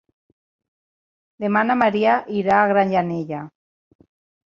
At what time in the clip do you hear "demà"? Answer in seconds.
1.45-1.63